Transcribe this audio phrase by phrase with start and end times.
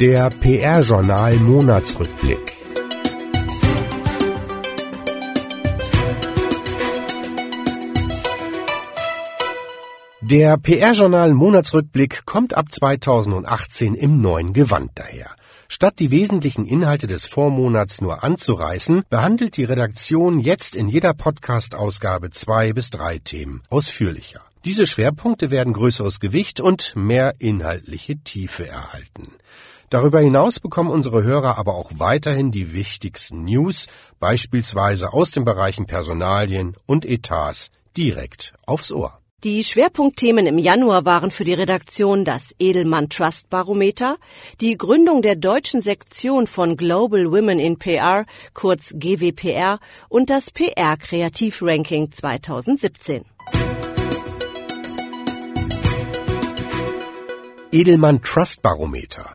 [0.00, 2.58] Der PR-Journal Monatsrückblick.
[10.20, 15.30] Der PR-Journal Monatsrückblick kommt ab 2018 im neuen Gewand daher.
[15.68, 22.30] Statt die wesentlichen Inhalte des Vormonats nur anzureißen, behandelt die Redaktion jetzt in jeder Podcast-Ausgabe
[22.30, 24.47] zwei bis drei Themen ausführlicher.
[24.64, 29.32] Diese Schwerpunkte werden größeres Gewicht und mehr inhaltliche Tiefe erhalten.
[29.90, 33.86] Darüber hinaus bekommen unsere Hörer aber auch weiterhin die wichtigsten News,
[34.18, 39.18] beispielsweise aus den Bereichen Personalien und Etats, direkt aufs Ohr.
[39.44, 44.16] Die Schwerpunktthemen im Januar waren für die Redaktion das Edelmann Trust Barometer,
[44.60, 49.78] die Gründung der deutschen Sektion von Global Women in PR, kurz GWPR,
[50.08, 53.24] und das PR Kreativ Ranking 2017.
[57.70, 59.34] Edelmann Trust Barometer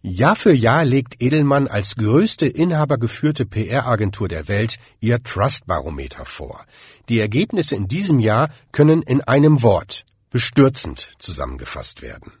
[0.00, 6.66] Jahr für Jahr legt Edelmann als größte inhabergeführte PR-Agentur der Welt ihr Trust-Barometer vor.
[7.08, 12.32] Die Ergebnisse in diesem Jahr können in einem Wort bestürzend zusammengefasst werden.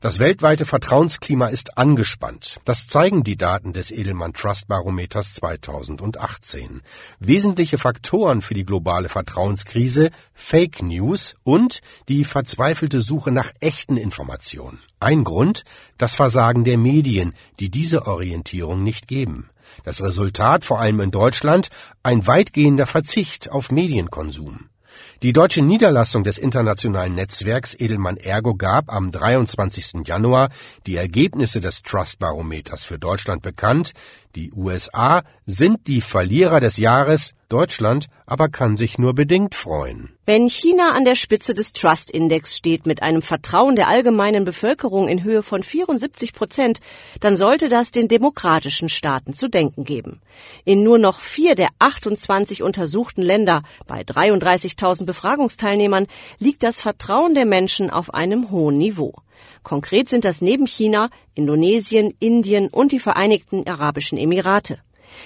[0.00, 2.58] Das weltweite Vertrauensklima ist angespannt.
[2.64, 6.82] Das zeigen die Daten des Edelmann Trust Barometers 2018.
[7.18, 14.80] Wesentliche Faktoren für die globale Vertrauenskrise Fake News und die verzweifelte Suche nach echten Informationen.
[15.00, 15.64] Ein Grund
[15.98, 19.50] das Versagen der Medien, die diese Orientierung nicht geben.
[19.84, 21.68] Das Resultat vor allem in Deutschland
[22.02, 24.70] ein weitgehender Verzicht auf Medienkonsum.
[25.22, 30.06] Die deutsche Niederlassung des internationalen Netzwerks Edelmann Ergo gab am 23.
[30.06, 30.48] Januar
[30.86, 33.92] die Ergebnisse des Trust Barometers für Deutschland bekannt.
[34.34, 40.16] Die USA sind die Verlierer des Jahres, Deutschland aber kann sich nur bedingt freuen.
[40.24, 45.08] Wenn China an der Spitze des Trust Index steht mit einem Vertrauen der allgemeinen Bevölkerung
[45.08, 46.80] in Höhe von 74 Prozent,
[47.18, 50.22] dann sollte das den demokratischen Staaten zu denken geben.
[50.64, 56.06] In nur noch vier der 28 untersuchten Länder bei 33.000 Befragungsteilnehmern
[56.38, 59.14] liegt das Vertrauen der Menschen auf einem hohen Niveau.
[59.64, 64.78] Konkret sind das neben China Indonesien, Indien und die Vereinigten Arabischen Emirate.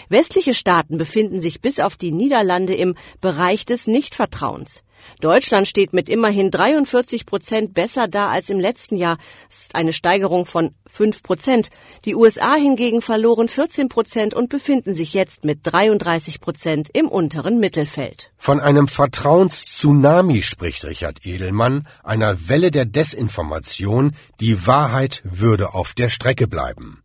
[0.09, 4.83] Westliche Staaten befinden sich bis auf die Niederlande im Bereich des Nichtvertrauens.
[5.21, 9.19] Deutschland steht mit immerhin 43 Prozent besser da als im letzten Jahr.
[9.49, 11.69] Das ist eine Steigerung von 5 Prozent.
[12.05, 17.59] Die USA hingegen verloren 14 Prozent und befinden sich jetzt mit 33 Prozent im unteren
[17.59, 18.33] Mittelfeld.
[18.44, 24.12] Von einem Vertrauenstsunami spricht Richard Edelmann, einer Welle der Desinformation.
[24.38, 27.03] Die Wahrheit würde auf der Strecke bleiben.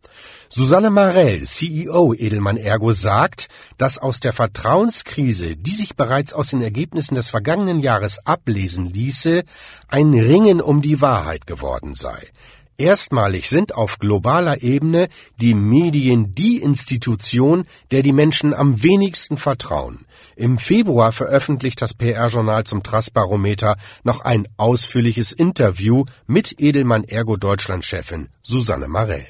[0.50, 3.48] Susanne Marell, CEO Edelmann Ergo, sagt,
[3.78, 9.44] dass aus der Vertrauenskrise, die sich bereits aus den Ergebnissen des vergangenen Jahres ablesen ließe,
[9.88, 12.28] ein Ringen um die Wahrheit geworden sei.
[12.80, 15.08] Erstmalig sind auf globaler Ebene
[15.38, 20.06] die Medien die Institution, der die Menschen am wenigsten vertrauen.
[20.34, 28.30] Im Februar veröffentlicht das PR-Journal zum Trustbarometer noch ein ausführliches Interview mit Edelmann Ergo Deutschland-Chefin
[28.42, 29.26] Susanne Marell.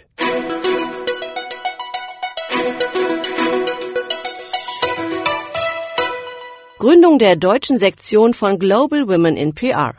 [6.78, 9.96] Gründung der deutschen Sektion von Global Women in PR.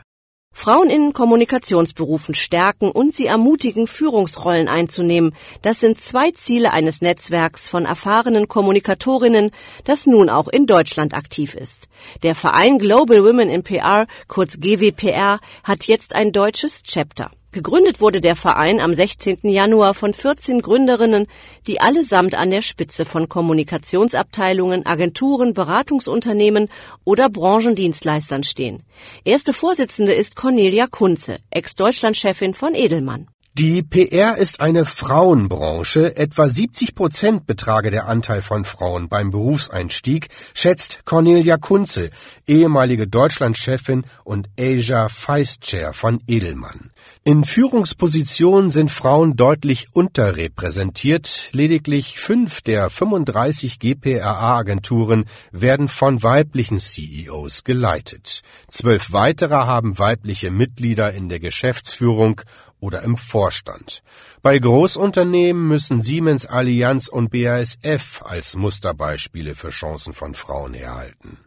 [0.52, 5.34] Frauen in Kommunikationsberufen stärken und sie ermutigen, Führungsrollen einzunehmen.
[5.62, 9.50] Das sind zwei Ziele eines Netzwerks von erfahrenen Kommunikatorinnen,
[9.84, 11.88] das nun auch in Deutschland aktiv ist.
[12.22, 17.30] Der Verein Global Women in PR, kurz GWPR, hat jetzt ein deutsches Chapter.
[17.52, 19.40] Gegründet wurde der Verein am 16.
[19.42, 21.26] Januar von 14 Gründerinnen,
[21.66, 26.70] die allesamt an der Spitze von Kommunikationsabteilungen, Agenturen, Beratungsunternehmen
[27.04, 28.82] oder Branchendienstleistern stehen.
[29.24, 33.28] Erste Vorsitzende ist Cornelia Kunze, Ex-Deutschlandchefin von Edelmann.
[33.58, 36.16] Die PR ist eine Frauenbranche.
[36.16, 42.08] Etwa 70 Prozent betrage der Anteil von Frauen beim Berufseinstieg, schätzt Cornelia Kunze,
[42.46, 46.92] ehemalige Deutschlandchefin und Asia Vice Chair von Edelmann.
[47.24, 51.50] In Führungspositionen sind Frauen deutlich unterrepräsentiert.
[51.52, 58.40] Lediglich fünf der 35 GPRA-Agenturen werden von weiblichen CEOs geleitet.
[58.70, 62.40] Zwölf weitere haben weibliche Mitglieder in der Geschäftsführung
[62.82, 64.02] oder im Vorstand.
[64.42, 71.38] Bei Großunternehmen müssen Siemens, Allianz und BASF als Musterbeispiele für Chancen von Frauen erhalten.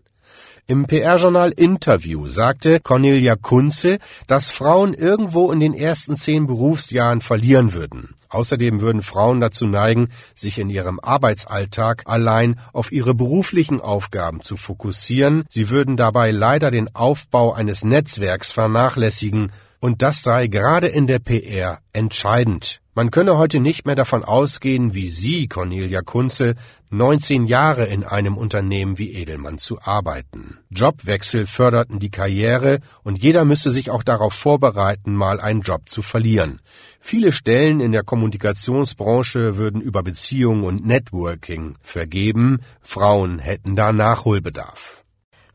[0.66, 7.74] Im PR-Journal Interview sagte Cornelia Kunze, dass Frauen irgendwo in den ersten zehn Berufsjahren verlieren
[7.74, 8.16] würden.
[8.30, 14.58] Außerdem würden Frauen dazu neigen, sich in ihrem Arbeitsalltag allein auf ihre beruflichen Aufgaben zu
[14.58, 15.46] fokussieren.
[15.50, 21.19] Sie würden dabei leider den Aufbau eines Netzwerks vernachlässigen, Und das sei gerade in der
[21.19, 22.81] PR entscheidend.
[22.98, 26.56] Man könne heute nicht mehr davon ausgehen, wie Sie, Cornelia Kunze,
[26.92, 30.60] 19 Jahre in einem Unternehmen wie Edelmann zu arbeiten.
[30.69, 36.01] Jobwechsel förderten die Karriere und jeder müsse sich auch darauf vorbereiten, mal einen Job zu
[36.01, 36.62] verlieren.
[37.01, 45.05] Viele Stellen in der Kommunikationsbranche würden über Beziehungen und Networking vergeben, Frauen hätten da Nachholbedarf.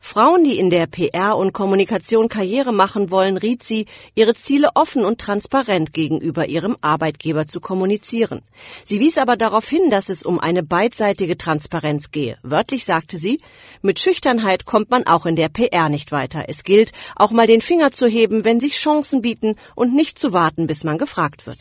[0.03, 5.05] Frauen, die in der PR und Kommunikation Karriere machen wollen, riet sie, ihre Ziele offen
[5.05, 8.41] und transparent gegenüber ihrem Arbeitgeber zu kommunizieren.
[8.83, 12.37] Sie wies aber darauf hin, dass es um eine beidseitige Transparenz gehe.
[12.41, 13.39] Wörtlich sagte sie,
[13.81, 16.45] mit Schüchternheit kommt man auch in der PR nicht weiter.
[16.47, 20.33] Es gilt, auch mal den Finger zu heben, wenn sich Chancen bieten und nicht zu
[20.33, 21.59] warten, bis man gefragt wird.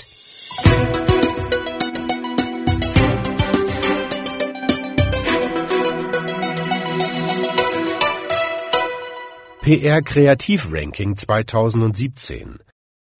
[9.70, 12.58] PR Kreativranking 2017.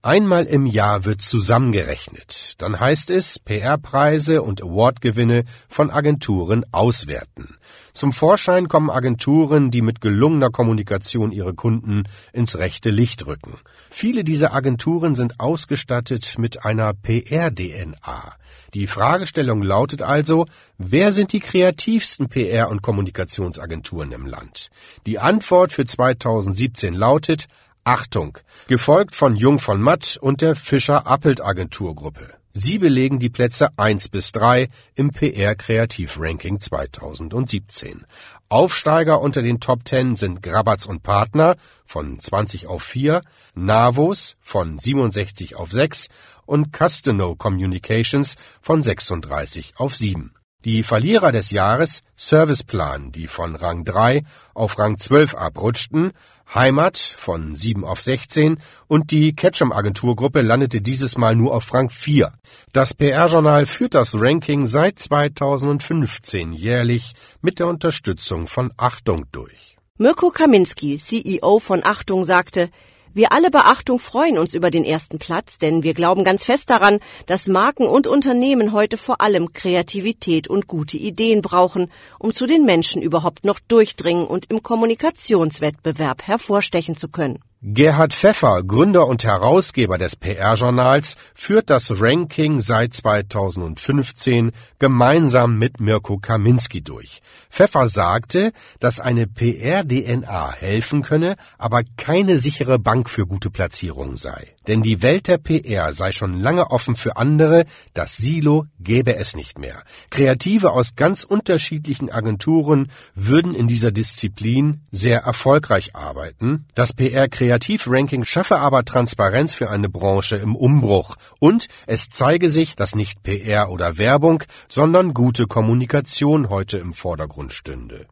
[0.02, 2.54] Einmal im Jahr wird zusammengerechnet.
[2.56, 7.56] Dann heißt es PR-Preise und Awardgewinne von Agenturen auswerten.
[7.92, 13.58] Zum Vorschein kommen Agenturen, die mit gelungener Kommunikation ihre Kunden ins rechte Licht rücken.
[13.90, 18.36] Viele dieser Agenturen sind ausgestattet mit einer PR-DNA.
[18.72, 20.46] Die Fragestellung lautet also,
[20.78, 24.70] wer sind die kreativsten PR- und Kommunikationsagenturen im Land?
[25.04, 27.48] Die Antwort für 2017 lautet
[27.90, 28.38] Achtung,
[28.68, 32.34] gefolgt von Jung von Matt und der Fischer-Appelt Agenturgruppe.
[32.52, 38.06] Sie belegen die Plätze 1 bis 3 im PR Kreativ Ranking 2017.
[38.48, 43.22] Aufsteiger unter den Top 10 sind Grabatz und Partner von 20 auf 4,
[43.56, 46.10] Navos von 67 auf 6
[46.46, 50.32] und Custano Communications von 36 auf 7.
[50.66, 56.12] Die Verlierer des Jahres Serviceplan, die von Rang 3 auf Rang 12 abrutschten,
[56.54, 61.88] Heimat von 7 auf 16 und die Ketchum Agenturgruppe landete dieses Mal nur auf Rang
[61.88, 62.34] 4.
[62.74, 69.78] Das PR-Journal führt das Ranking seit 2015 jährlich mit der Unterstützung von Achtung durch.
[69.96, 72.68] Mirko Kaminski, CEO von Achtung, sagte,
[73.12, 77.00] wir alle Beachtung freuen uns über den ersten Platz, denn wir glauben ganz fest daran,
[77.26, 81.90] dass Marken und Unternehmen heute vor allem Kreativität und gute Ideen brauchen,
[82.20, 87.40] um zu den Menschen überhaupt noch durchdringen und im Kommunikationswettbewerb hervorstechen zu können.
[87.62, 96.16] Gerhard Pfeffer, Gründer und Herausgeber des PR-Journals, führt das Ranking seit 2015 gemeinsam mit Mirko
[96.16, 97.20] Kaminski durch.
[97.50, 104.56] Pfeffer sagte, dass eine PR-DNA helfen könne, aber keine sichere Bank für gute Platzierungen sei.
[104.70, 109.34] Denn die Welt der PR sei schon lange offen für andere, das Silo gäbe es
[109.34, 109.82] nicht mehr.
[110.10, 112.86] Kreative aus ganz unterschiedlichen Agenturen
[113.16, 116.66] würden in dieser Disziplin sehr erfolgreich arbeiten.
[116.76, 122.76] Das PR Kreativranking schaffe aber Transparenz für eine Branche im Umbruch und es zeige sich,
[122.76, 128.06] dass nicht PR oder Werbung, sondern gute Kommunikation heute im Vordergrund stünde.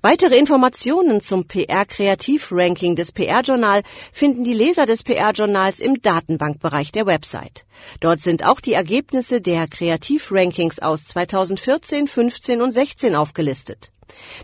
[0.00, 7.66] Weitere Informationen zum PR-Kreativ-Ranking des PR-Journal finden die Leser des PR-Journals im Datenbankbereich der Website.
[7.98, 13.90] Dort sind auch die Ergebnisse der Kreativ-Rankings aus 2014, 15 und 16 aufgelistet.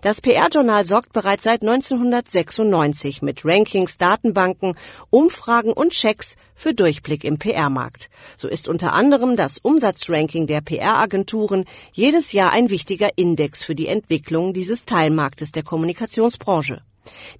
[0.02, 4.75] Das PR-Journal sorgt bereits seit 1996 mit Rankings, Datenbanken,
[5.11, 8.11] Umfragen und Checks für Durchblick im PR-Markt.
[8.37, 13.88] So ist unter anderem das Umsatzranking der PR-Agenturen jedes Jahr ein wichtiger Index für die
[13.88, 16.83] Entwicklung dieses Teilmarktes der Kommunikationsbranche.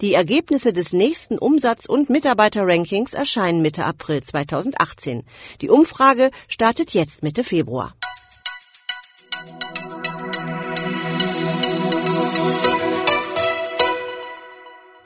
[0.01, 5.25] Die Ergebnisse des nächsten Umsatz- und Mitarbeiterrankings erscheinen Mitte April 2018.
[5.61, 7.95] Die Umfrage startet jetzt Mitte Februar.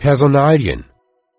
[0.08, 0.86] Personalien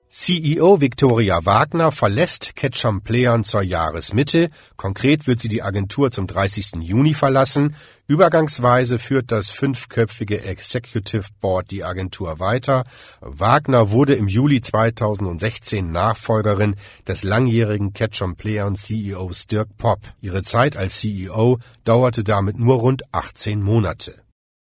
[0.10, 4.52] CEO Viktoria Wagner verlässt Ketchum Playern zur Jahresmitte.
[4.76, 6.74] Konkret wird sie die Agentur zum 30.
[6.82, 7.76] Juni verlassen.
[8.06, 12.84] Übergangsweise führt das fünfköpfige Executive Board die Agentur weiter.
[13.22, 16.76] Wagner wurde im Juli 2016 Nachfolgerin
[17.08, 20.02] des langjährigen Ketchum Playern CEOs Dirk Popp.
[20.22, 24.22] Ihre Zeit als CEO dauerte damit nur rund 18 Monate.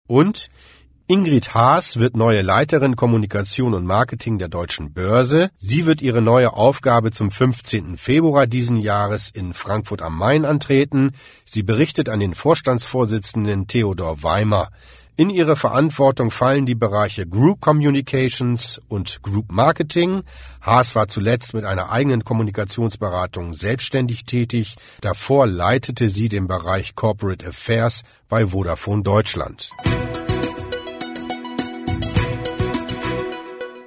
[0.08, 0.48] Und
[1.12, 5.50] Ingrid Haas wird neue Leiterin Kommunikation und Marketing der Deutschen Börse.
[5.58, 7.98] Sie wird ihre neue Aufgabe zum 15.
[7.98, 11.10] Februar diesen Jahres in Frankfurt am Main antreten.
[11.44, 14.70] Sie berichtet an den Vorstandsvorsitzenden Theodor Weimer.
[15.14, 20.22] In ihre Verantwortung fallen die Bereiche Group Communications und Group Marketing.
[20.62, 24.76] Haas war zuletzt mit einer eigenen Kommunikationsberatung selbstständig tätig.
[25.02, 29.72] Davor leitete sie den Bereich Corporate Affairs bei Vodafone Deutschland.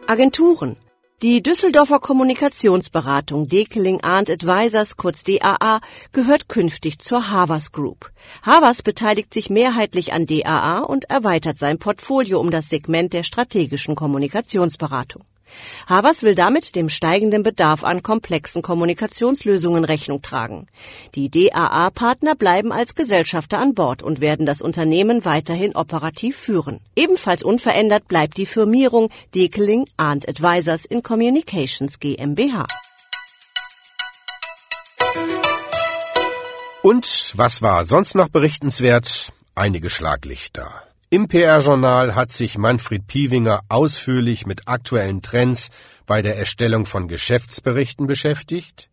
[0.08, 0.78] Agenturen
[1.24, 5.82] Die Düsseldorfer Kommunikationsberatung Dekeling Arndt Advisors, kurz DAA,
[6.12, 8.12] gehört künftig zur Havas Group.
[8.44, 13.96] Havas beteiligt sich mehrheitlich an DAA und erweitert sein Portfolio um das Segment der strategischen
[13.96, 15.24] Kommunikationsberatung.
[15.88, 20.68] Havas will damit dem steigenden Bedarf an komplexen Kommunikationslösungen Rechnung tragen.
[21.16, 26.80] Die DAA-Partner bleiben als Gesellschafter an Bord und werden das Unternehmen weiterhin operativ führen.
[26.96, 32.66] Ebenfalls unverändert bleibt die Firmierung Dekeling Arndt Advisors in Communications GmbH.
[36.82, 39.34] Und was war sonst noch berichtenswert?
[39.56, 40.84] Einige Schlaglichter.
[41.16, 45.70] Im PR-Journal hat sich Manfred Piewinger ausführlich mit aktuellen Trends
[46.06, 48.90] bei der Erstellung von Geschäftsberichten beschäftigt.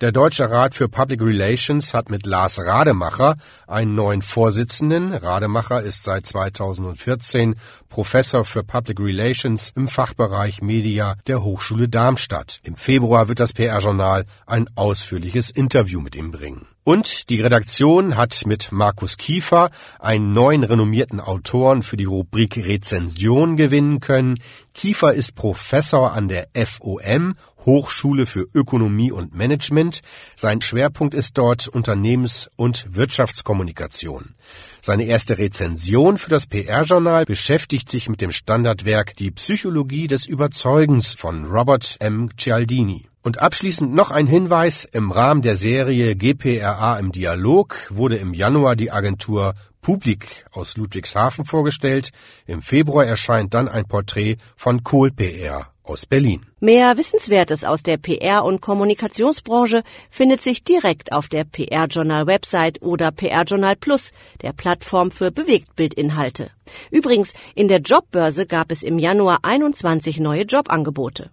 [0.00, 3.36] Der Deutsche Rat für Public Relations hat mit Lars Rademacher
[3.68, 5.14] einen neuen Vorsitzenden.
[5.14, 7.54] Rademacher ist seit 2014
[7.88, 12.58] Professor für Public Relations im Fachbereich Media der Hochschule Darmstadt.
[12.64, 16.66] Im Februar wird das PR-Journal ein ausführliches Interview mit ihm bringen.
[16.84, 19.70] Und die Redaktion hat mit Markus Kiefer
[20.00, 24.40] einen neuen renommierten Autoren für die Rubrik Rezension gewinnen können.
[24.74, 27.34] Kiefer ist Professor an der FOM,
[27.64, 30.00] Hochschule für Ökonomie und Management.
[30.34, 34.34] Sein Schwerpunkt ist dort Unternehmens- und Wirtschaftskommunikation.
[34.80, 41.14] Seine erste Rezension für das PR-Journal beschäftigt sich mit dem Standardwerk Die Psychologie des Überzeugens
[41.14, 42.28] von Robert M.
[42.36, 43.11] Cialdini.
[43.22, 44.84] Und abschließend noch ein Hinweis.
[44.84, 51.44] Im Rahmen der Serie GPRA im Dialog wurde im Januar die Agentur Publik aus Ludwigshafen
[51.44, 52.10] vorgestellt.
[52.46, 56.46] Im Februar erscheint dann ein Porträt von Kohl PR aus Berlin.
[56.60, 63.76] Mehr Wissenswertes aus der PR- und Kommunikationsbranche findet sich direkt auf der PR-Journal-Website oder PR-Journal
[63.76, 64.12] Plus,
[64.42, 66.50] der Plattform für Bewegtbildinhalte.
[66.90, 71.30] Übrigens, in der Jobbörse gab es im Januar 21 neue Jobangebote.